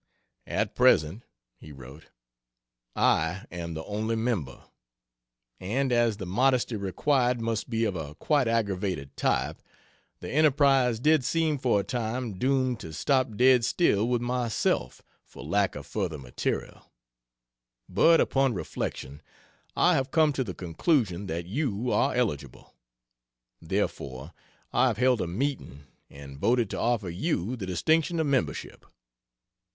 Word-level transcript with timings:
"At 0.47 0.73
present," 0.73 1.21
he 1.59 1.71
wrote, 1.71 2.07
"I 2.95 3.45
am 3.51 3.75
the 3.75 3.83
only 3.85 4.15
member; 4.15 4.63
and 5.59 5.91
as 5.91 6.17
the 6.17 6.25
modesty 6.25 6.75
required 6.75 7.39
must 7.39 7.69
be 7.69 7.85
of 7.85 7.95
a 7.95 8.15
quite 8.15 8.47
aggravated 8.47 9.15
type, 9.15 9.61
the 10.19 10.27
enterprise 10.31 10.99
did 10.99 11.23
seem 11.23 11.59
for 11.59 11.81
a 11.81 11.83
time 11.83 12.39
doomed 12.39 12.79
to 12.79 12.93
stop 12.93 13.37
dead 13.37 13.63
still 13.63 14.07
with 14.07 14.23
myself, 14.23 15.03
for 15.23 15.43
lack 15.43 15.75
of 15.75 15.85
further 15.85 16.17
material; 16.17 16.91
but 17.87 18.19
upon 18.19 18.55
reflection 18.55 19.21
I 19.75 19.93
have 19.93 20.09
come 20.09 20.33
to 20.33 20.43
the 20.43 20.55
conclusion 20.55 21.27
that 21.27 21.45
you 21.45 21.91
are 21.91 22.15
eligible. 22.15 22.73
Therefore, 23.61 24.33
I 24.73 24.87
have 24.87 24.97
held 24.97 25.21
a 25.21 25.27
meeting 25.27 25.83
and 26.09 26.39
voted 26.39 26.71
to 26.71 26.79
offer 26.79 27.11
you 27.11 27.55
the 27.55 27.67
distinction 27.67 28.19
of 28.19 28.25
membership. 28.25 28.83